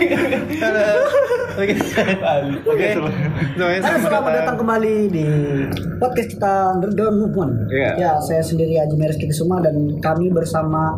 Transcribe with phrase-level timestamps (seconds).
[0.00, 1.76] Oke.
[2.64, 2.88] Oke.
[3.84, 5.26] Halo, selamat datang kembali di
[6.00, 7.52] podcast kita Underground Movement.
[7.68, 7.90] Iya.
[8.00, 10.96] Ya, saya sendiri Haji Mereski Kusuma dan kami bersama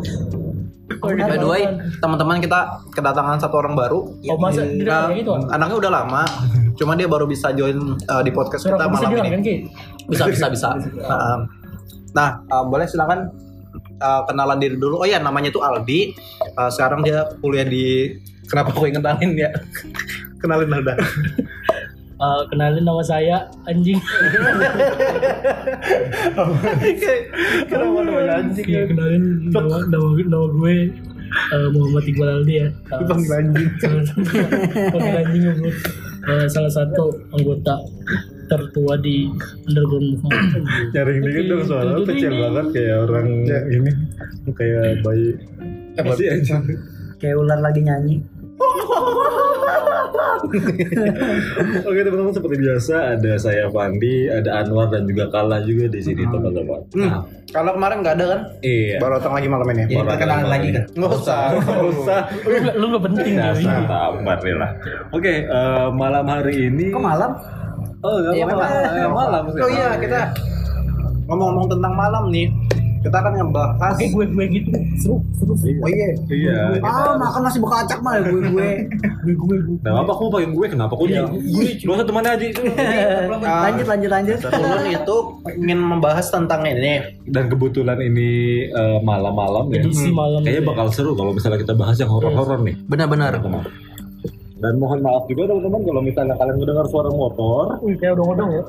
[1.03, 1.67] By the way,
[1.99, 4.07] teman-teman kita kedatangan satu orang baru.
[4.31, 5.35] Oh masa Nah, gitu?
[5.51, 6.23] anaknya udah lama,
[6.79, 9.35] cuma dia baru bisa join uh, di podcast kita malam bilang ini.
[9.35, 9.41] kan?
[10.07, 10.79] Bisa bisa bisa.
[10.79, 11.43] Nah,
[12.15, 13.35] nah, uh, boleh silakan
[13.99, 15.03] uh, kenalan diri dulu.
[15.03, 16.15] Oh ya, namanya tuh Aldi.
[16.55, 18.15] Uh, sekarang dia kuliah di
[18.53, 19.49] Kenapa gue kenalin ya?
[20.45, 20.97] kenalin lah udah.
[22.13, 23.97] Eh, kenalin nama saya anjing.
[27.65, 28.65] Kenapa namanya anjing?
[28.69, 30.75] Iya, kenalin nama nama, nama gue
[31.33, 32.69] eh, Muhammad Iqbal Aldi ya.
[33.01, 33.69] Dipanggil anjing.
[34.93, 35.73] panggil anjing ya, Bu.
[36.23, 37.81] Eh, salah satu anggota
[38.53, 39.33] tertua di
[39.65, 40.93] underground movement.
[40.93, 43.91] Nyaring dikit dong soalnya kecil banget kayak orang ini
[44.53, 45.41] kayak bayi
[45.97, 46.77] apa sih anjing
[47.23, 48.19] kayak ular lagi nyanyi.
[51.83, 56.23] Oke teman-teman seperti biasa ada saya Fandi, ada Anwar dan juga Kala juga di sini
[56.23, 56.79] teman-teman.
[56.93, 58.39] Nah, Kalau kemarin nggak ada kan?
[58.61, 58.97] iya.
[58.97, 59.81] Baru datang lagi malam ini.
[59.87, 60.83] Baru perkenalan datang lagi malam kan?
[60.93, 61.43] Nggak usah.
[61.59, 62.19] Nggak usah.
[62.73, 63.53] Lu nggak- penting Nah, ya.
[63.57, 64.09] sabar
[64.55, 64.71] lah.
[65.11, 66.85] Oke, eh, malam hari ini.
[66.89, 67.31] Kok malam?
[67.99, 68.63] Oh, nggak Iya, apa-apa.
[68.63, 68.93] memang.
[68.93, 69.43] Eh, malam.
[69.53, 70.19] Oh iya, kita
[71.25, 72.47] ngomong-ngomong tentang malam nih.
[73.03, 74.69] Kita akan ngebahas Kayak gue gue gitu
[75.03, 75.53] seru seru.
[75.59, 76.09] Oh iya.
[76.31, 76.57] Iya.
[76.79, 78.69] Ah, makan nasi bekacak mah ya gue gue.
[79.27, 79.77] Gue gue gue.
[79.83, 80.65] Nah, apa aku pakai gue?
[80.71, 81.27] Kenapa kok dia?
[81.27, 82.47] Gue satu teman aja.
[83.43, 84.39] lanjut lanjut lanjut.
[84.47, 85.15] Ulun itu
[85.59, 87.19] ingin membahas tentang ini.
[87.27, 88.29] Dan kebetulan ini
[88.71, 89.83] eh, malam-malam ya.
[89.83, 90.39] Edisi malam.
[90.47, 92.79] Kayaknya bakal seru kalau misalnya kita bahas yang horor-horor nih.
[92.87, 93.43] Benar-benar.
[94.63, 98.63] Dan mohon maaf juga teman-teman kalau misalnya kalian mendengar suara motor, Wih, kayak odong-odong ya.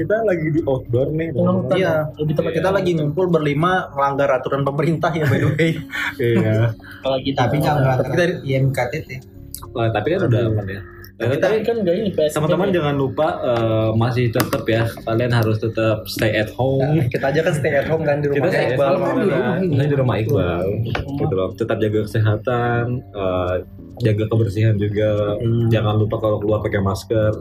[0.00, 1.28] Kita lagi di outdoor nih.
[1.36, 1.76] Teman-teman.
[1.76, 1.94] Iya.
[2.16, 5.70] Lebih tepat Kita lagi ngumpul berlima melanggar aturan pemerintah ya by the way.
[6.20, 6.72] Iya.
[7.04, 7.36] kalau gitu.
[7.36, 9.10] Tapi jangan Kita IMKTT.
[9.76, 10.80] Nah, tapi kan udah aman ya.
[11.20, 15.60] Nah, Kita tapi kan enggak ini teman-teman jangan lupa eh, masih tetap ya kalian harus
[15.60, 16.80] tetap stay at home.
[17.12, 18.94] kita aja kan stay at home kan di kita rumah stay at Iqbal.
[18.96, 19.20] home
[19.68, 20.64] kita di rumah Iqbal
[21.20, 23.54] gitu loh tetap jaga kesehatan eh,
[24.00, 25.36] jaga kebersihan juga
[25.68, 27.32] jangan lupa kalau keluar pakai masker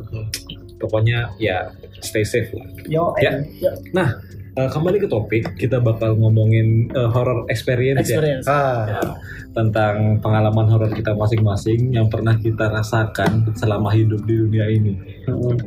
[0.80, 1.70] pokoknya ya
[2.00, 2.68] stay safe lah.
[2.88, 3.44] Yo, ya.
[3.92, 4.18] nah
[4.56, 8.18] eh, kembali ke topik kita bakal ngomongin eh, horror experience, ya.
[8.18, 8.46] Experience.
[8.48, 9.14] Ah,
[9.54, 14.96] tentang pengalaman horor kita masing-masing yang pernah kita rasakan selama hidup di dunia ini.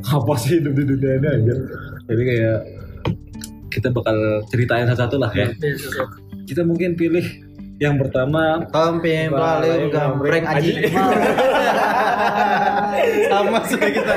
[0.09, 1.55] Apa sih hidup di dunia ini aja
[2.13, 2.59] jadi kayak
[3.73, 4.17] kita bakal
[4.53, 5.49] ceritain satu-satu lah ya.
[5.49, 6.05] Iya, iya, iya.
[6.45, 7.25] kita mungkin pilih
[7.81, 8.69] yang pertama.
[8.69, 10.73] Kampi paling gambreng aji.
[13.29, 14.15] Sama sudah kita.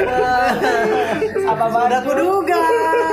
[1.46, 2.62] apa sudah kuduga.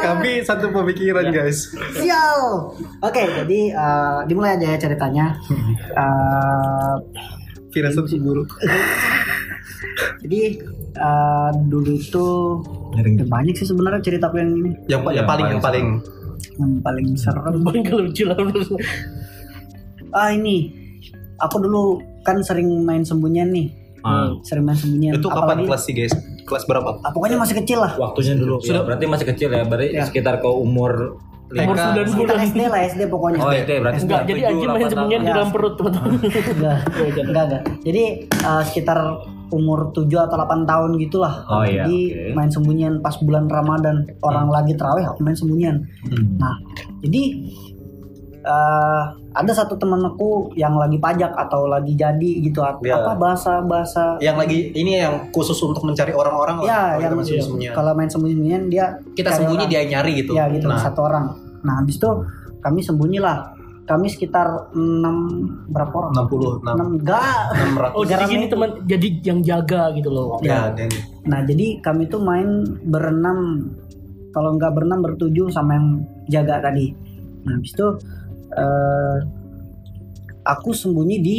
[0.02, 1.70] Kami satu pemikiran guys.
[1.94, 2.72] Sial.
[2.98, 5.26] Oke, jadi eh, dimulai aja ya ceritanya.
[5.92, 6.94] Eh,
[7.72, 8.44] Firasat si guru.
[10.22, 10.40] jadi
[10.92, 12.26] eh, dulu itu
[12.92, 15.86] ya banyak sih sebenarnya cerita aku yang ini Yang, yang paling yang paling.
[16.58, 17.56] yang paling serem.
[17.66, 18.36] Paling lucu lah.
[20.12, 20.68] Ah ini,
[21.40, 25.12] aku dulu kan sering main sembunyian nih, Ah, sering main sembunyian.
[25.14, 26.12] Itu kapan Apalagi- kelas sih guys?
[26.42, 26.90] Kelas berapa?
[26.98, 27.92] Ah, pokoknya masih kecil lah.
[27.94, 30.02] waktunya dulu sudah berarti masih kecil ya berarti Ya.
[30.04, 31.16] sekitar ke umur
[31.52, 31.84] Umur TK.
[31.84, 32.48] 9 Kita bulan.
[32.48, 33.38] SD lah SD pokoknya.
[33.38, 35.36] oh itu berarti Enggak, sekitar jadi anjing main sembunyian di tahun.
[35.36, 36.10] dalam perut, teman-teman.
[36.16, 36.76] enggak,
[37.20, 37.62] enggak, enggak.
[37.82, 38.98] Jadi eh, sekitar
[39.52, 41.34] umur 7 atau 8 tahun gitulah.
[41.44, 42.32] Oh, iya, Jadi oke.
[42.32, 44.08] main sembunyian pas bulan Ramadan.
[44.18, 45.76] Orang lagi terawih aku main sembunyian.
[46.02, 46.40] Hmm.
[46.40, 46.56] Nah,
[46.98, 47.22] jadi
[48.42, 52.98] eh, ada satu temen aku yang lagi pajak atau lagi jadi gitu apa Ya.
[53.14, 56.66] bahasa bahasa Yang lagi ini yang khusus untuk mencari orang-orang lah.
[56.66, 57.72] ya Kalau yang sembunyian.
[57.72, 59.72] kalau main sembunyian dia Kita sembunyi orang.
[59.72, 60.32] dia nyari gitu.
[60.32, 61.26] ya gitu Nah, satu orang
[61.62, 62.10] nah habis itu
[62.58, 67.92] kami sembunyi lah kami sekitar 6 berapa orang 60 6 6 enggak 600.
[67.92, 70.38] Oh, jadi Jarang gini teman, jadi yang jaga gitu loh.
[70.40, 70.86] Ya, dan
[71.22, 73.70] nah jadi kami tuh main berenam
[74.30, 75.86] kalau nggak berenam bertujuh sama yang
[76.26, 76.94] jaga tadi
[77.42, 77.86] nah habis itu
[78.54, 79.16] eh,
[80.44, 81.36] aku sembunyi di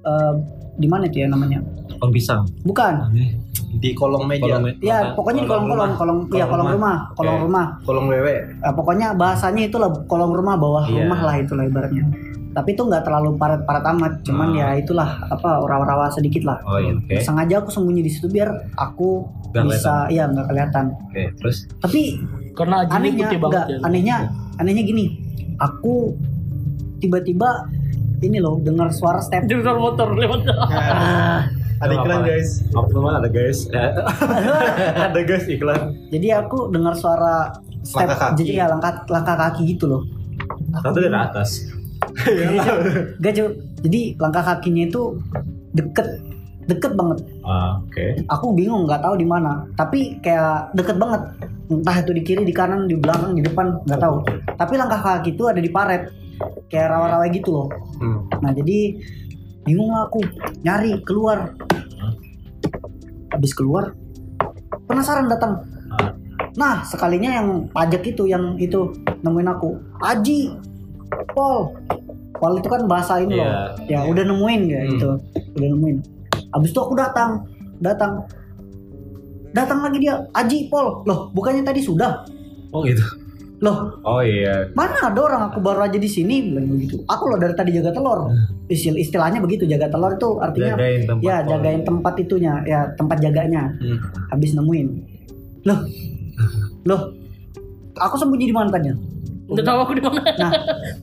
[0.00, 0.34] eh,
[0.74, 1.62] di mana itu ya namanya
[1.92, 3.14] pohon pisang bukan
[3.74, 5.18] di kolong meja, Kolong me- ya apa?
[5.18, 7.44] pokoknya di kolong kolong kolong ya kolong rumah kolong Oke.
[7.44, 8.34] rumah kolong wewe.
[8.54, 11.02] Eh, pokoknya bahasanya itu lah kolong rumah bawah Iya.
[11.02, 12.06] rumah lah itu lah ibaratnya
[12.54, 14.58] tapi itu nggak terlalu parat-parat amat cuman Hmm.
[14.62, 18.46] ya itulah apa rawa-rawa sedikit lah oh iya oke sengaja aku sembunyi di situ biar
[18.76, 22.22] aku Nggak bisa iya nggak kelihatan oke terus tapi
[22.54, 23.78] Karena anehnya enggak ya.
[23.82, 24.16] anehnya
[24.56, 25.18] anehnya gini
[25.56, 26.14] aku
[27.04, 27.68] tiba-tiba
[28.24, 29.44] ini loh dengar suara step.
[29.44, 30.48] Dengar motor lewat.
[31.84, 32.64] Ada iklan guys.
[32.70, 33.58] apa namanya ada guys.
[35.10, 35.82] Ada guys iklan.
[36.08, 37.50] Jadi aku dengar suara
[37.84, 38.08] step.
[38.08, 38.36] Langkah kaki.
[38.40, 40.02] jadi ya langkah langkah kaki gitu loh.
[40.80, 41.66] Satu dari atas.
[43.20, 43.44] Gak Cu.
[43.84, 45.18] jadi langkah kakinya itu
[45.76, 46.22] deket.
[46.64, 47.20] Deket banget.
[47.44, 48.24] Ah, oke.
[48.24, 49.68] aku bingung nggak tahu di mana.
[49.76, 51.20] Tapi kayak deket banget.
[51.68, 54.24] Entah itu di kiri di kanan di belakang di depan nggak tahu.
[54.56, 56.23] Tapi langkah kaki itu ada di paret
[56.68, 57.68] kayak rawa-rawa gitu loh.
[58.00, 58.26] Hmm.
[58.42, 58.98] nah jadi
[59.64, 60.20] bingung lah aku
[60.60, 61.54] nyari keluar.
[63.32, 63.94] Habis keluar
[64.86, 65.64] penasaran datang.
[66.54, 69.74] Nah sekalinya yang pajak itu yang itu nemuin aku.
[70.04, 70.54] Aji
[71.34, 71.74] Pol
[72.34, 73.74] Pol itu kan bahasa ini loh.
[73.90, 74.92] Ya udah nemuin ya Hmm.
[74.94, 75.08] itu
[75.58, 75.96] udah nemuin.
[76.54, 77.42] Habis itu aku datang
[77.82, 78.22] datang.
[79.54, 82.26] Datang lagi dia Aji Pol loh bukannya tadi sudah?
[82.74, 83.02] Oh gitu.
[83.64, 84.68] Loh Oh iya.
[84.72, 86.44] mana ada orang aku baru aja di sini?
[86.46, 87.00] Bilang begitu.
[87.04, 88.28] Aku loh dari tadi jaga telur.
[88.66, 91.22] Istil istilahnya begitu jaga telur itu artinya Jagain tempat.
[91.22, 93.72] ya jagain tempat itunya ya tempat jaganya.
[93.74, 93.98] Hmm.
[94.28, 94.86] habis nemuin.
[95.64, 95.80] Loh.
[96.88, 97.00] Loh.
[97.96, 98.92] Aku sembunyi di mana tanya
[99.44, 100.18] Udah tahu aku di mana.
[100.34, 100.50] nah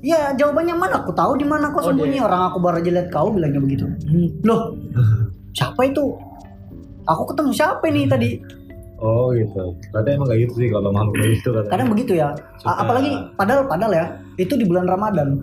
[0.01, 0.93] ya jawabannya mana?
[0.99, 2.17] Aku tahu di mana kau Oh, sembunyi.
[2.17, 2.25] dia.
[2.25, 3.85] orang aku baru aja lihat kau bilangnya begitu.
[4.43, 4.75] Loh.
[5.57, 6.13] Siapa itu?
[7.01, 8.37] Aku ketemu siapa ini tadi
[9.01, 9.73] Oh gitu.
[9.89, 11.71] Berarti emang gak gitu sih kalau makhluk halus itu katanya.
[11.71, 14.05] kadang begitu ya Suka- apalagi padahal padahal ya
[14.37, 15.41] itu di bulan Ramadan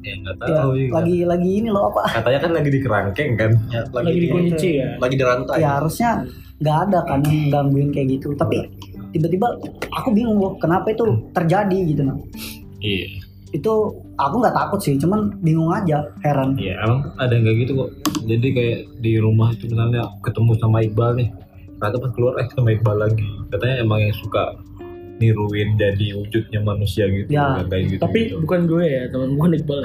[0.00, 0.92] Ya nggak ya tahu juga.
[0.96, 3.52] lagi lagi ini loh apa Katanya kan lagi di kerangkeng kan.
[3.68, 4.88] Ya, lagi, Lagi di, dikunci ya.
[4.96, 5.56] lagi di rantai.
[5.56, 6.10] ya harusnya
[6.56, 8.64] nggak ada kan yang gangguin kayak gitu tapi
[9.10, 9.48] tiba-tiba
[9.90, 12.16] aku bingung loh kenapa itu terjadi gitu nah
[12.78, 13.04] Iya.
[13.50, 13.72] itu
[14.14, 17.90] aku nggak takut sih cuman bingung aja heran Iya, emang ada yang kayak gitu kok.
[18.22, 21.28] Jadi kayak di rumah itu misalnya ketemu sama Iqbal nih.
[21.80, 23.24] Ternyata pas keluar eh sama Iqbal lagi.
[23.48, 24.52] Katanya emang yang suka
[25.16, 27.28] niruin jadi wujudnya manusia gitu.
[27.30, 28.00] Ya, kayak gitu.
[28.00, 29.80] Tapi bukan gue ya teman, bukan Iqbal.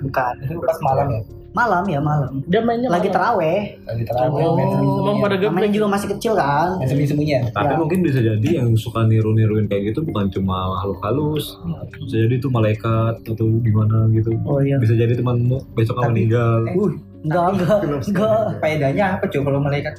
[0.00, 1.20] bukan Itu pas malam ya.
[1.52, 3.14] malam ya malam Dia mainnya lagi malam.
[3.14, 4.42] teraweh Lagi terawih.
[4.44, 4.82] Oh, main emang
[5.16, 5.38] pada sembunyi.
[5.38, 7.42] namanya geblek juga masih kecil kan Main sembunyi ya.
[7.48, 7.78] Tapi Ya.
[7.78, 11.54] mungkin bisa jadi yang suka niru-niruin kayak gitu bukan cuma makhluk halus.
[11.96, 14.34] Bisa jadi itu malaikat atau gimana gitu.
[14.42, 16.58] oh iya Bisa jadi temanmu besok akan Tapi- meninggal.
[16.68, 16.92] uh
[17.24, 19.94] enggak enggak enggak Faedahnya apa cuy kalau malaikat?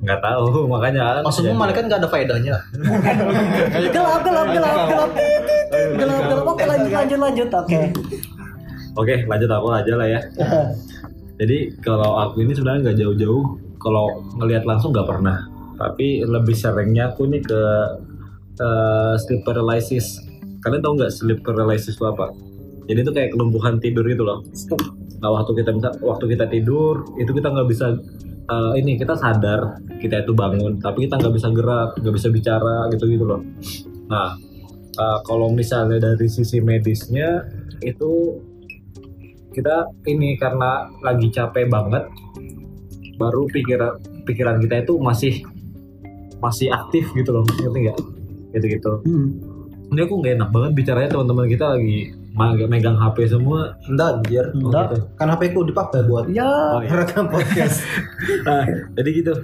[0.00, 1.22] Nggak tahu, makanya kan.
[1.28, 2.56] Maksudmu malaikat nggak ada faedahnya?
[3.94, 5.10] gelap gelap gelap gelap
[5.96, 7.80] gelap gelap oke lanjut lanjut lanjut oke
[8.98, 10.20] Oke, lanjut aku aja lah ya.
[11.38, 13.44] Jadi kalau aku ini sebenarnya nggak jauh-jauh.
[13.78, 15.46] Kalau ngelihat langsung nggak pernah.
[15.78, 17.62] Tapi lebih seringnya aku nih ke
[18.58, 20.18] eh, sleep paralysis.
[20.60, 22.34] Kalian tahu nggak sleep paralysis itu apa?
[22.90, 24.42] Jadi itu kayak kelumpuhan tidur itu loh.
[25.22, 25.70] Nah waktu kita
[26.02, 27.94] waktu kita tidur itu kita nggak bisa
[28.50, 32.76] eh, ini kita sadar kita itu bangun, tapi kita nggak bisa gerak, nggak bisa bicara
[32.90, 33.40] gitu gitu loh.
[34.10, 34.34] Nah
[34.98, 37.46] eh, kalau misalnya dari sisi medisnya
[37.80, 38.42] itu
[39.50, 42.06] kita ini karena lagi capek banget
[43.18, 45.42] baru pikiran pikiran kita itu masih
[46.40, 47.98] masih aktif gitu loh ngerti nggak
[48.56, 49.28] gitu gitu Hmm.
[49.92, 54.46] ini aku nggak enak banget bicaranya teman-teman kita lagi megang HP semua Enggak, anjir.
[54.52, 54.84] Oh, Enggak.
[54.88, 54.96] gitu.
[55.14, 56.90] Kan HP ku dipakai buat ya Oh, iya.
[56.90, 57.82] merekam podcast.
[58.46, 58.62] Nah,
[58.94, 59.34] jadi gitu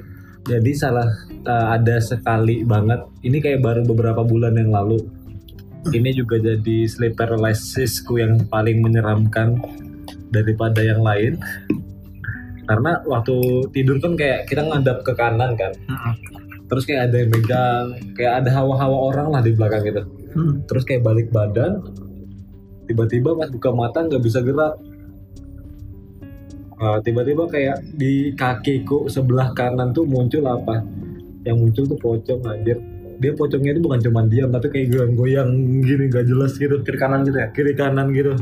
[0.46, 5.02] jadi salah eh, ada sekali banget ini kayak baru beberapa bulan yang lalu
[5.88, 9.58] ini juga jadi sleep paralysisku yang paling menyeramkan
[10.28, 11.42] daripada yang lain
[12.64, 13.34] karena waktu
[13.70, 15.70] tidur kan kayak kita ngadap ke kanan kan
[16.66, 20.60] terus kayak ada yang megang kayak ada hawa-hawa orang lah di belakang gitu Hmm.
[20.68, 21.80] terus kayak balik badan
[22.86, 24.74] tiba-tiba pas buka mata nggak bisa gerak.
[26.76, 30.84] Ah, tiba-tiba kayak di kakiku sebelah kanan tuh muncul apa?
[31.42, 32.76] Yang muncul tuh pocong anjir.
[33.16, 35.48] Dia pocongnya itu bukan cuma diam tapi kayak goyang-goyang
[35.80, 37.48] gini gak jelas gitu Kiri kanan gitu ya.
[37.48, 38.36] kiri kanan gitu.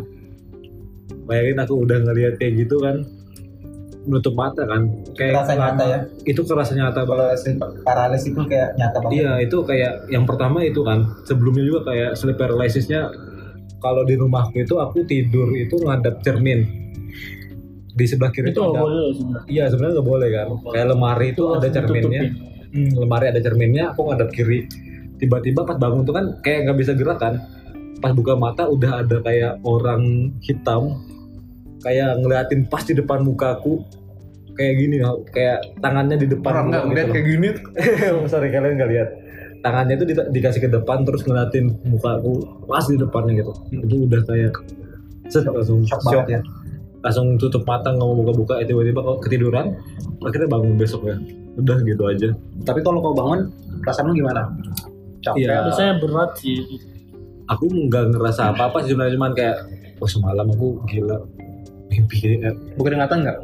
[1.31, 3.07] Bayangin aku udah ngeliat kayak gitu kan
[4.05, 4.91] menutup mata kan.
[5.17, 5.99] Kayak Kerasa nyata ya.
[6.27, 7.39] itu kerasa nyata banget.
[7.41, 9.15] Kalau paralysis itu kayak nyata banget.
[9.17, 10.99] Iya itu kayak yang pertama itu kan.
[11.23, 13.15] Sebelumnya juga kayak sleep paralysisnya
[13.85, 16.65] kalau di rumahku itu aku tidur itu ngadap cermin.
[17.95, 18.83] Di sebelah kiri Itu itu nggak ada.
[18.83, 19.47] boleh loh sebenarnya.
[19.47, 20.47] iya sebenarnya nggak boleh kan.
[20.67, 22.21] Kayak lemari itu ada cerminnya.
[22.25, 22.33] tutupin.
[22.75, 24.61] Hmm, lemari ada cerminnya aku ngadap kiri.
[25.15, 27.35] Tiba-tiba pas bangun tuh kan kayak nggak bisa gerak kan.
[28.01, 30.03] Pas buka mata udah ada kayak orang
[30.41, 30.99] hitam
[31.81, 33.85] kayak ngeliatin pas di depan mukaku.
[34.55, 34.97] Kayak gini
[35.31, 37.49] kayak tangannya di depan Orang nggak muka ngeliat gitu kayak gini.
[38.11, 38.27] loh.
[38.33, 39.09] sorry kalian nggak lihat
[39.65, 44.21] tangannya itu di- dikasih ke depan terus ngeliatin mukaku pas di depannya gitu itu udah
[44.23, 44.55] kayak
[45.27, 46.41] set langsung Shock shock, banget ya.
[47.01, 49.73] langsung tutup mata nggak mau buka-buka eh, tiba-tiba kok ketiduran
[50.21, 51.17] akhirnya bangun besok ya
[51.55, 52.29] udah gitu aja
[52.61, 53.47] Tapi kalau kau bangun,
[53.81, 54.51] perasaan lu gimana?
[55.23, 55.39] Capek.
[55.39, 55.71] Iya.
[55.71, 56.59] Biasanya berat sih.
[57.47, 59.57] aku nggak ngerasa apa-apa sih sebenarnya cuman kayak
[59.97, 61.23] oh semalam aku gila
[61.89, 63.39] mimpi eh, Bukan ingatan nggak?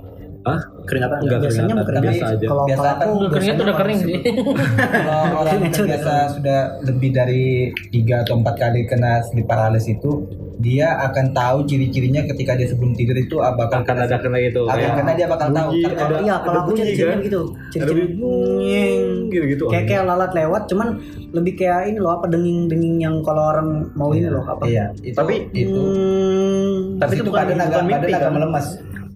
[0.80, 2.46] Keringatan Enggak biasanya kelihatan keringat biasa aja.
[2.46, 4.14] kalau Biasa kalau kan aku Udah keringat biasanya udah kering sih.
[4.96, 7.44] kalau orang Itu udah terbiasa sudah lebih dari
[7.90, 10.10] tiga atau empat kali kena sleep paralysis itu
[10.56, 14.64] dia akan tahu ciri-cirinya ketika dia sebelum tidur itu ah, bakal akan ada kena gitu
[14.66, 15.70] akan kayak kena dia bakal tahu.
[15.74, 17.20] Kan kalau- ada- iya kalau aku bunyi, ciri-cirinya kan?
[17.22, 18.84] gitu ada ciri-ciri bunyi
[19.26, 20.88] gitu gitu kayak kayak lalat lewat cuman
[21.30, 24.64] lebih kayak ini loh apa denging-denging yang kalau orang mau ini loh apa.
[24.64, 25.14] Iya itu.
[25.14, 28.32] Tapi- itu Hmm, Tapi itu bukan- badan agak bukan mimpi, agak kan?
[28.34, 28.66] melemas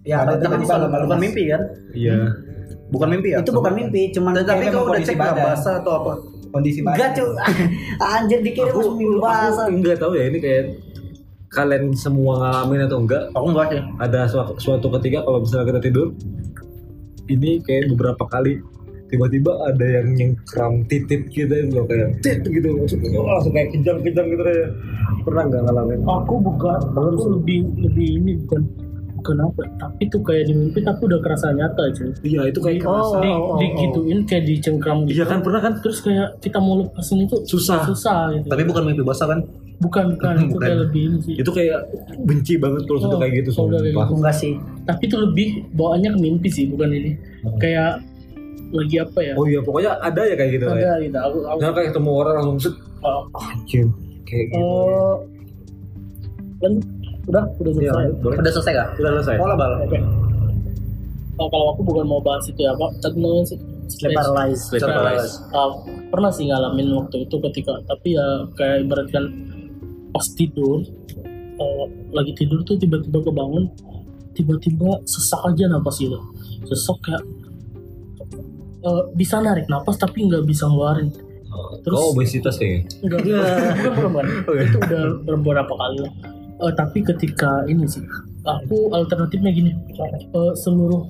[0.05, 1.61] ya Badan tapi bukan, bukan mimpi kan?
[1.97, 2.17] Iya.
[2.93, 3.37] Bukan mimpi ya?
[3.41, 5.47] Itu bukan mimpi cuman tapi kau udah kondisi cek nggak badan.
[5.49, 6.13] basah atau apa?
[6.53, 6.95] Kondisi badan.
[6.95, 7.29] enggak cuy
[8.13, 9.61] anjir dikira aku, mimpi bahasa.
[9.65, 10.63] aku nggak tahu ya ini kayak
[11.49, 13.23] kalian semua ngalamin atau enggak.
[13.33, 16.07] Aku enggak sih ada suatu, suatu ketika kalau misalnya kita tidur
[17.25, 18.61] ini kayak beberapa kali
[19.09, 23.69] tiba-tiba ada yang nyengkram titip kita gitu loh kayak tit gitu langsung, oh, langsung kayak
[23.73, 24.67] kejang-kejang gitu ya
[25.25, 25.99] pernah nggak ngalamin?
[26.05, 28.61] Aku bukan aku lebih lebih ini bukan
[29.25, 32.13] bukan apa tapi tuh kayak di mimpi tapi udah kerasa nyata cuy.
[32.21, 35.17] Iya itu kayak Oh, di, oh, oh, digituin kayak dicengkram gitu.
[35.17, 35.73] Iya kan pernah kan?
[35.81, 37.81] Terus kayak kita mau lepasin itu susah.
[37.89, 38.45] susah gitu.
[38.45, 39.41] Tapi bukan mimpi basah kan?
[39.75, 40.33] Bukan bukan.
[40.45, 41.79] Itu kayak lebih ini sih itu kayak
[42.21, 44.15] benci banget kalau sudah Oh, kayak gitu kalau udah kayak sumpah.
[44.15, 44.53] enggak sih.
[44.85, 47.11] Tapi itu lebih bawaannya ke mimpi sih bukan ini.
[47.41, 47.57] Hmm.
[47.57, 47.91] kayak
[48.69, 49.33] lagi apa ya?
[49.33, 51.17] Oh iya pokoknya ada ya kayak gitu kayak ada gitu.
[51.17, 52.75] Aku aku Misalnya kayak ketemu orang langsung set.
[53.01, 53.85] Oh, anjir
[54.23, 54.61] kayak gitu.
[54.61, 55.15] Oh,
[56.55, 56.73] kan
[57.25, 57.43] udah?
[57.55, 58.05] Udah Iya, selesai?
[58.19, 58.37] boleh.
[58.37, 59.35] udah selesai gak Udah selesai.
[59.35, 59.99] mau lah bal Oke.
[61.35, 62.89] Oh, kalau aku bukan mau bahas itu ya pak.
[63.11, 65.33] Namanya sih sleep paralysis Sleep paralysis.
[65.51, 65.71] Uh,
[66.07, 68.23] pernah sih ngalamin waktu itu ketika tapi ya
[68.55, 69.23] kayak ibaratkan
[70.09, 70.79] pas tidur
[71.55, 73.67] uh, lagi tidur tuh tiba-tiba kebangun
[74.31, 76.15] tiba-tiba sesak aja napas gitu.
[76.65, 77.23] Sesak kayak
[78.81, 81.11] uh, bisa narik napas tapi nggak bisa ngeluarin.
[81.83, 82.83] Terus- oh obesitas kayaknya?
[82.99, 83.43] Enggak, bukan,
[84.07, 84.65] bukan, bukan.
[84.65, 85.03] Itu udah
[85.35, 86.13] beberapa kali lah.
[86.55, 88.03] Eh, tapi ketika ini sih,
[88.47, 91.03] aku alternatifnya gini, eh, seluruh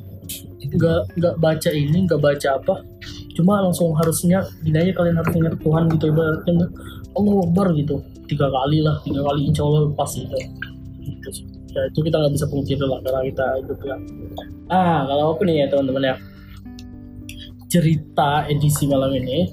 [0.65, 2.81] nggak nggak baca ini, nggak baca apa,
[3.37, 6.65] cuma langsung harusnya gini aja kalian harus ingat Tuhan gitu ibaratnya
[7.13, 10.33] Allah Akbar gitu tiga kali lah, tiga kali insya Allah pas gitu.
[11.05, 11.29] Gitu.
[11.75, 13.95] Ya, itu kita nggak bisa pungkiri lah karena kita hidup ya.
[14.73, 16.15] Ah kalau aku nih ya teman-teman ya
[17.69, 19.51] cerita edisi malam ini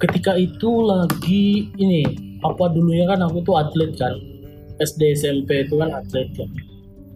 [0.00, 2.02] ketika itu lagi ini
[2.40, 4.16] apa dulunya kan aku tuh atlet kan
[4.80, 6.48] SD SMP itu kan atlet kan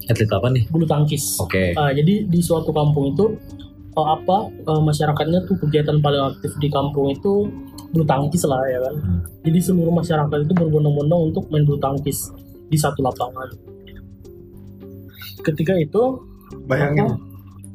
[0.09, 0.65] atlet apa nih?
[0.69, 1.41] Bulu tangkis.
[1.41, 1.73] Oke.
[1.77, 3.37] Ah, jadi di suatu kampung itu
[3.95, 7.49] eh, apa eh, masyarakatnya tuh kegiatan paling aktif di kampung itu
[7.95, 8.95] bulu tangkis lah ya kan?
[8.99, 9.21] Hmm.
[9.47, 12.33] jadi seluruh masyarakat itu berbondong-bondong untuk main bulu tangkis
[12.69, 13.49] di satu lapangan.
[15.45, 16.03] Ketika itu
[16.67, 17.15] bayangin.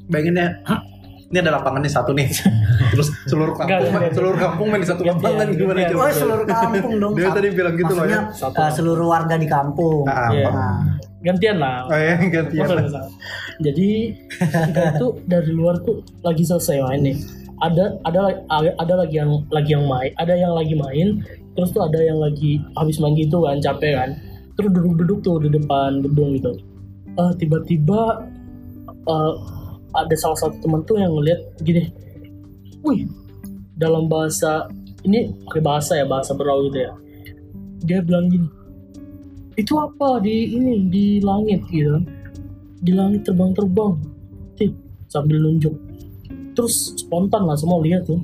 [0.10, 0.50] bayangin ya.
[0.66, 0.82] "Hah,
[1.30, 2.28] ini ada lapangan nih satu nih
[2.92, 5.94] terus seluruh kampung Enggak, seluruh kampung main di satu Gantian, lapangan gimana gantian.
[5.94, 7.14] coba Oh seluruh kampung dong.
[7.14, 10.04] dia tadi bilang gitu loh ya eh, seluruh warga di kampung.
[10.06, 10.48] Ah, Iya.
[10.50, 10.78] Nah,
[11.20, 13.12] gantian lah oh ya gantian masalah.
[13.60, 13.90] Jadi
[14.64, 17.18] itu dari luar tuh lagi selesai main nih.
[17.60, 21.20] Ada ada ada, lagi yang lagi yang main, ada yang lagi main,
[21.54, 24.10] terus tuh ada yang lagi habis main gitu kan, capek kan.
[24.56, 26.56] Terus duduk-duduk tuh di depan gedung gitu.
[27.14, 28.24] Eh, tiba-tiba
[28.88, 29.34] eh,
[29.96, 31.90] ada salah satu teman tuh yang ngeliat gini,
[32.86, 33.10] wih
[33.80, 34.68] dalam bahasa
[35.08, 36.94] ini pakai bahasa ya bahasa berau gitu ya.
[37.80, 38.48] Dia bilang gini,
[39.56, 41.64] itu apa di ini di langit?
[41.72, 42.04] Gitu kan.
[42.80, 44.00] Di langit terbang-terbang.
[45.10, 45.74] Sambil nunjuk.
[46.54, 48.22] Terus spontan lah semua lihat tuh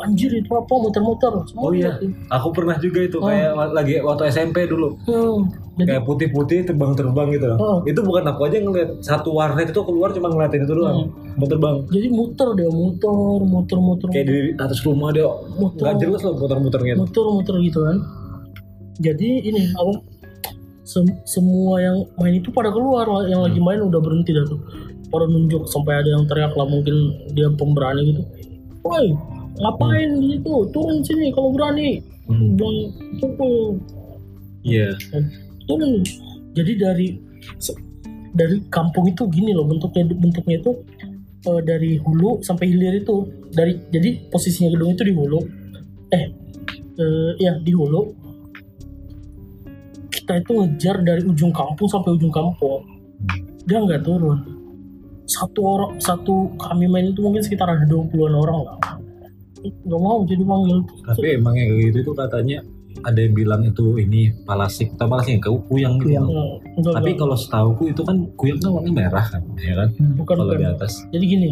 [0.00, 0.70] anjir itu apa?
[0.70, 1.32] Muter-muter.
[1.44, 1.94] Semua Oh iya.
[2.28, 3.26] aku pernah juga itu Oh.
[3.26, 4.94] kayak lagi waktu SMP dulu.
[5.02, 7.46] Hmm, jadi kayak putih-putih terbang-terbang gitu.
[7.54, 7.78] Oh.
[7.82, 11.46] itu bukan aku aja yang ngeliat satu warnet itu keluar cuma ngeliatin itu doang mau
[11.46, 15.22] terbang jadi muter dia muter muter muter kayak di atas rumah dia
[15.54, 15.78] muter.
[15.80, 17.96] nggak jelas loh muter-muternya muter muter gitu kan.
[18.98, 20.02] Jadi ini apa
[20.82, 24.58] sem- semua yang main itu pada keluar yang lagi main udah berhenti dah tuh.
[25.08, 26.96] Pada nunjuk sampai ada yang teriak lah mungkin
[27.30, 28.22] dia pemberani gitu.
[28.82, 29.14] Woi
[29.58, 30.54] ngapain di situ?
[30.70, 32.02] Turun sini kalau berani.
[32.28, 32.60] Hmm.
[32.60, 32.92] bilang
[33.24, 33.80] pukul
[34.60, 34.92] iya.
[35.64, 36.04] Turun.
[36.52, 37.08] Jadi dari
[38.36, 40.72] dari kampung itu gini loh bentuknya bentuknya itu
[41.48, 43.28] eh, dari hulu sampai hilir itu.
[43.52, 45.40] Dari jadi posisinya gedung itu di hulu.
[46.12, 46.24] Eh
[47.00, 48.12] eh, ya di hulu.
[50.12, 52.84] Kita itu ngejar dari ujung kampung sampai ujung kampung.
[53.64, 54.38] Dia nggak turun.
[55.28, 58.97] Satu orang satu kami main itu mungkin sekitar ada 20-an orang lah
[59.62, 60.78] nggak mau jadi manggil.
[61.04, 62.58] Tapi emang yang gitu itu katanya
[63.06, 66.10] ada yang bilang itu ini palasik atau palasik kau kuyang gitu.
[66.10, 66.26] Kuyang.
[66.26, 66.48] Nggak,
[66.82, 69.88] nggak, tapi kalau setahuku itu kan kuyang kan warnanya merah kan ya kan?
[70.18, 70.58] Bukan kalau bukan.
[70.58, 70.92] di atas.
[71.14, 71.50] Jadi gini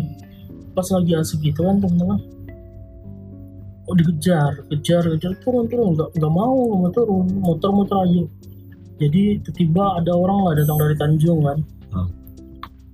[0.76, 2.18] pas lagi asik gitu kan teman-teman.
[3.86, 5.94] Oh dikejar kejar kejar turun turun.
[5.94, 7.26] Nggak nggak mau nggak mau turun.
[7.42, 8.22] Muter muter aja.
[8.96, 11.58] Jadi tiba-tiba ada orang lah datang dari Tanjung kan.
[11.86, 12.10] Hmm.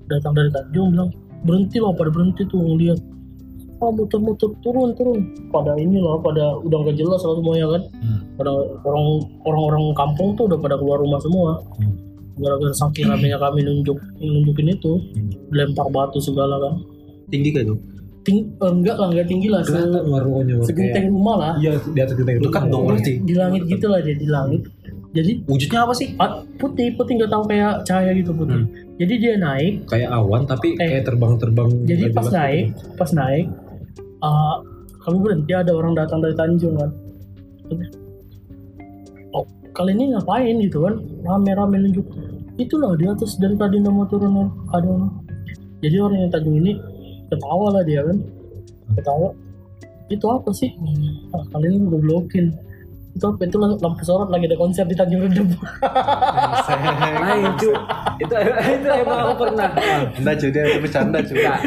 [0.05, 1.11] datang dari Tanjung bilang
[1.43, 3.01] berhenti lah pada berhenti tuh ngeliat
[3.83, 8.19] ah muter-muter turun turun pada inilah pada udah nggak jelas lah semuanya kan Hmm.
[8.35, 9.07] pada orang
[9.43, 11.93] orang-orang kampung tuh udah pada keluar rumah semua Hmm.
[12.35, 15.31] gara-gara saking ramenya kami nunjuk nunjukin itu Hmm.
[15.51, 16.75] lempar batu segala kan
[17.29, 17.77] tinggi kan itu
[18.23, 19.75] Ting, eh, enggak lah enggak tinggi lah se
[20.63, 22.47] segenteng Kayak- rumah lah Iya di atas genteng itu.
[22.47, 23.13] Dekat dong berarti.
[23.19, 24.63] di langit gitu lah dia di langit
[25.13, 26.15] jadi wujudnya apa sih
[26.57, 28.71] putih putih nggak tahu kayak cahaya gitu putih Hmm.
[28.95, 30.87] jadi dia naik Kayak awan tapi Eh.
[30.89, 31.69] kayak terbang-terbang.
[31.83, 33.45] jadi nggak pas jelas naik pas naik
[34.23, 34.63] ah,
[35.03, 36.91] kami berhenti ada orang datang dari Tanjung kan?
[39.35, 41.01] Oh kali ini ngapain gitu kan?
[41.27, 42.07] Rame-rame nunjuk.
[42.61, 45.13] Itulah di atas dari tadi nama turun ada orang.
[45.83, 46.79] jadi orang yang Tanjung ini
[47.33, 48.19] ketawa lah dia kan?
[48.95, 49.35] Ketawa.
[50.13, 50.71] Itu apa sih?
[51.33, 52.53] Ah, kali ini gue blokin
[53.13, 55.45] itu apa itu lampu sorot lagi ada konser di Tanjung Redep
[57.23, 57.71] Lain cu.
[58.25, 58.35] Itu
[58.73, 59.69] itu emang aku pernah.
[60.17, 61.59] Anda cuy dia bercanda cuy Nah,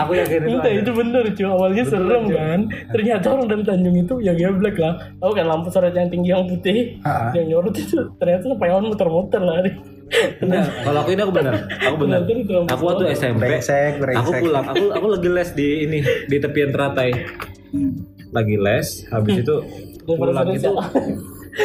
[0.00, 0.56] aku yakin itu.
[0.56, 4.94] Entah itu bener cuy awalnya serem kan ternyata orang dari Tanjung itu ya geblek lah
[5.20, 6.96] tahu kan lampu sorot yang tinggi yang putih
[7.36, 9.60] yang nyorot itu ternyata sampai awan muter-muter lah
[10.44, 11.54] Nah, kalau aku ini aku benar.
[11.88, 12.20] Aku benar.
[12.28, 13.16] Itu Aku waktu.
[13.16, 13.48] SMP.
[13.48, 14.64] brengsek Aku pulang.
[14.68, 15.98] Aku aku lagi les di ini
[16.28, 17.10] di tepian teratai.
[18.32, 18.88] Lagi les.
[19.08, 19.54] Habis itu
[20.02, 20.72] Daripada pulang itu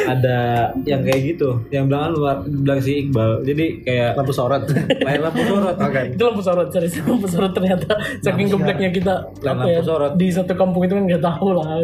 [0.04, 1.64] ada yang kayak gitu.
[1.72, 3.40] Yang bilang luar bilang si Iqbal.
[3.40, 4.62] Jadi kayak lampu sorot
[5.06, 5.74] lain lampu sorot.
[6.14, 10.12] itu lampu sorot serius lampu sorot ternyata saking gebleknya kita Lampu apa ya sorot.
[10.20, 11.80] di satu kampung itu kan nggak tahu lah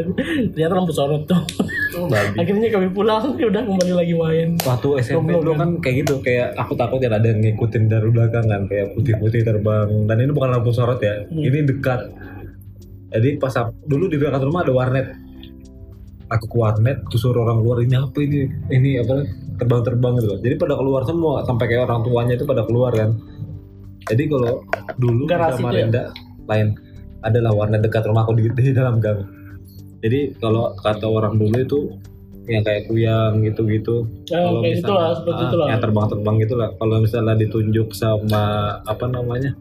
[0.52, 1.40] ternyata lampu sorot tuh
[1.94, 2.42] Babi.
[2.42, 5.58] akhirnya kami pulang ya udah kembali lagi main Waktu SMP dulu kan?
[5.62, 9.46] kan kayak gitu kayak aku takut ya ada yang ngikutin dari belakang kan kayak putih-putih
[9.46, 12.10] terbang dan ini bukan lampu sorot ya ini dekat
[13.14, 13.54] jadi pas
[13.86, 15.14] dulu di dekat rumah ada warnet.
[16.34, 18.50] Aku ke warnet terus suruh orang keluar ini apa ini?
[18.74, 19.22] Ini apa?
[19.62, 20.34] Terbang-terbang gitu.
[20.42, 23.14] Jadi pada keluar semua sampai kayak orang tuanya itu pada keluar kan.
[24.10, 24.66] Jadi kalau
[24.98, 26.10] dulu Garasi itu ya?
[26.50, 26.74] Lain
[27.22, 29.22] adalah warnet dekat rumahku di, di dalam gang.
[30.02, 31.78] Jadi kalau kata orang dulu itu
[32.44, 34.04] yang kayak kuyang gitu-gitu.
[34.28, 36.68] Ya, gitu lah, seperti ah, yang terbang-terbang gitu lah.
[36.76, 39.56] Kalau misalnya ditunjuk sama apa namanya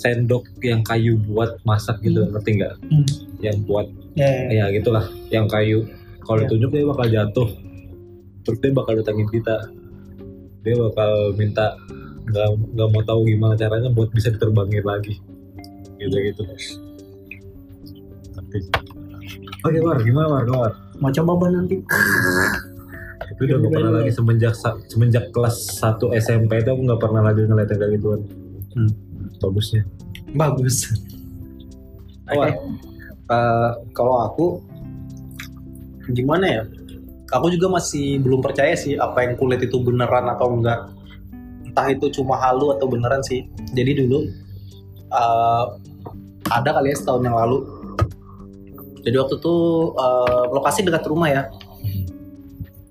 [0.00, 3.06] sendok yang kayu buat masak gitu ngerti nggak Hmm.
[3.38, 5.86] yang buat Ya, ya gitulah yang kayu
[6.20, 6.48] kalau Ya.
[6.48, 7.48] ditunjuk dia bakal jatuh
[8.42, 9.56] terus dia bakal datangin kita
[10.60, 11.76] dia bakal minta
[12.26, 15.14] nggak nggak mau tahu gimana caranya buat bisa diterbangin lagi
[15.96, 16.42] gitu gitu
[19.60, 20.44] Oke War, gimana War?
[20.48, 20.72] War?
[20.98, 21.76] mau coba Bang, nanti
[23.30, 24.54] Itu udah nggak pernah lagi semenjak
[24.86, 28.20] semenjak kelas 1 SMP itu aku nggak pernah lagi ngeliat yang kayak gituan.
[28.74, 28.90] Hmm.
[29.38, 29.86] Bagusnya.
[30.34, 30.90] bagus.
[32.30, 32.50] War,
[33.30, 34.58] Eh, kalau aku
[36.10, 36.62] gimana ya?
[37.30, 40.90] Aku juga masih belum percaya sih apa yang kulit itu beneran atau enggak.
[41.62, 43.46] Entah itu cuma halu atau beneran sih.
[43.70, 44.26] Jadi dulu
[45.14, 45.64] eh,
[46.50, 47.62] ada kali ya setahun yang lalu.
[49.06, 49.54] Jadi waktu itu
[49.94, 51.42] eh, lokasi dekat rumah ya.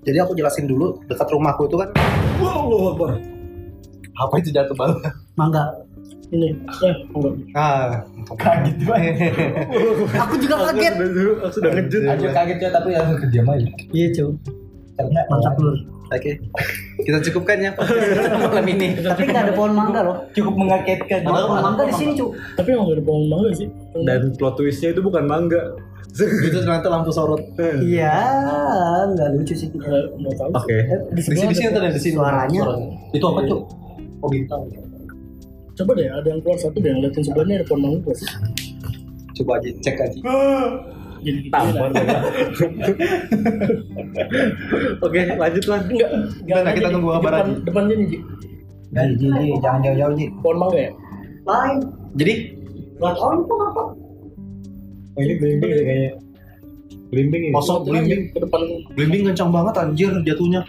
[0.08, 1.92] Jadi aku jelasin dulu dekat rumahku itu kan.
[2.40, 3.20] Wow, War.
[4.20, 4.92] apa itu jatuh bal
[5.32, 5.64] mangga
[6.30, 6.48] ini.
[6.82, 7.34] Eh enggak.
[7.54, 8.02] Ah
[8.38, 8.98] Kaget gue.
[10.14, 10.94] aku juga kaget.
[11.42, 12.02] Aku sudah ngejut.
[12.06, 13.66] Aja kaget ya tapi langsung kediam aja.
[13.90, 14.32] iya cuy
[14.94, 15.76] Karena mantap lur
[16.10, 16.32] oke.
[17.00, 17.70] Kita cukupkan ya
[18.36, 18.98] malam ini.
[19.14, 20.16] Tapi nggak ada pohon mangga loh.
[20.36, 21.24] Cukup mengagetkan.
[21.24, 23.68] ada pohon mangga di sini cuy tapi emang gak ada pohon mangga sih.
[24.04, 25.62] Dan plot twistnya itu bukan mangga.
[26.46, 27.40] itu ternyata lampu sorot.
[27.58, 28.18] Iya
[29.14, 29.70] nggak lucu sih.
[29.72, 30.50] Nggak nggak tahu.
[30.58, 30.76] Oke.
[31.14, 32.16] di di sini di sini atau di sini.
[32.18, 32.62] Suaranya.
[33.10, 33.60] itu apa tuh
[34.20, 34.62] oh bintang
[35.80, 38.28] coba deh ada yang keluar satu deh ngeliatin sebelahnya ada pohon mangga sih
[39.40, 40.20] coba aja cek aja.
[41.20, 41.92] Jadi gitu Tampar.
[45.04, 45.80] Oke, lanjut lah.
[45.84, 46.10] enggak
[46.48, 47.60] enggak kita tunggu kabar depan, Ji.
[47.68, 48.18] depannya nih Ji.
[49.20, 50.26] Ji, Ji, jangan jauh-jauh Ji.
[50.40, 50.92] pohon mangga ya?
[51.44, 51.76] Lain.
[52.16, 52.34] Jadi?
[53.00, 53.82] Nggak tahu itu apa?
[55.10, 56.12] Oh, ini belimbing deh kayaknya.
[57.10, 57.52] Belimbing ini.
[57.52, 58.60] kosong belimbing ke depan.
[58.96, 60.64] Belimbing kencang banget anjir jatuhnya.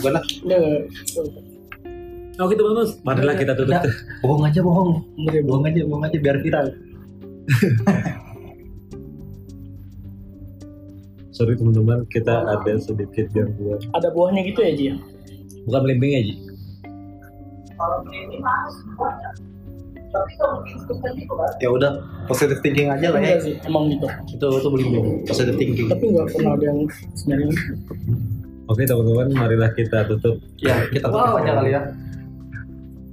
[0.00, 0.24] Bukan lah.
[0.48, 1.51] Enggak enggak.
[2.40, 2.96] Oh gitu Mas.
[3.02, 3.76] Marilah kita tutup.
[3.76, 3.84] Udah.
[4.24, 4.90] bohong aja bohong
[5.20, 6.66] Bener bohong aja bohong aja biar viral
[11.32, 13.80] Sorry teman-teman, kita ada sedikit gangguan.
[13.96, 14.86] ada buahnya gitu ya Ji?
[15.64, 16.34] Bukan belimbing ya, Ji?
[21.58, 21.90] ya udah
[22.28, 26.28] positive thinking aja lah ya sih emang gitu itu itu belimbing positive thinking tapi enggak
[26.36, 26.78] pernah ada yang
[27.16, 27.48] sebenarnya
[28.70, 30.38] Oke teman-teman, marilah kita tutup.
[30.62, 31.82] ya kita tutup aja kali ya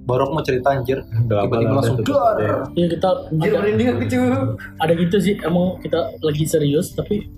[0.09, 0.99] baru aku mau cerita anjir.
[1.05, 2.65] Tiba-tiba langsung dar.
[2.73, 4.29] ya kita Anjir ada, merinding aku cuy.
[4.81, 7.29] ada gitu sih emang kita lagi serius tapi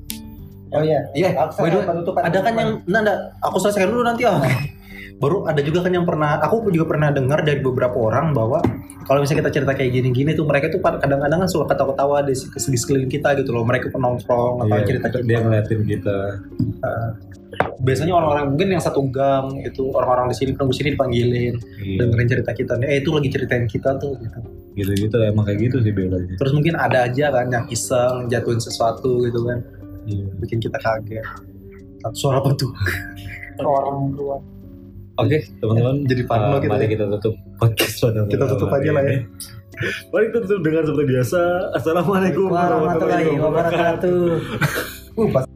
[0.72, 1.04] Oh iya.
[1.12, 2.24] Iya, penutupan.
[2.24, 4.40] ada kan yang nah, nah, aku selesaikan dulu nanti ah
[5.22, 8.58] baru ada juga kan yang pernah aku juga pernah dengar dari beberapa orang bahwa
[9.06, 12.78] kalau misalnya kita cerita kayak gini-gini tuh mereka tuh kadang-kadang kan suka ketawa-ketawa di, di
[12.80, 13.68] sekeliling kita gitu loh.
[13.68, 16.18] Mereka penongkrong atau Iya, cerita dia ngeliatin kita
[17.82, 21.98] biasanya orang-orang mungkin yang satu gang gitu orang-orang di sini penunggu sini dipanggilin Iya.
[22.00, 24.40] dengerin cerita kita nih eh itu lagi ceritain kita tuh gitu.
[24.72, 29.20] gitu-gitu emang kayak gitu sih biologis terus mungkin ada aja kan yang iseng jatuhin sesuatu
[29.26, 29.60] gitu kan
[30.02, 30.26] Iya.
[30.40, 31.22] bikin kita kaget
[32.02, 32.72] Satu suara apa tuh
[33.62, 34.42] orang luar
[35.20, 36.90] Oke teman-teman Jadi parno eh, kita Mari ya.
[36.98, 39.18] kita tutup podcast pada Kita tutup aja lah ya.
[40.16, 41.40] Mari kita tutup dengan seperti biasa
[41.78, 44.22] Assalamualaikum warahmatullahi wabarakatuh
[45.12, 45.51] uh pas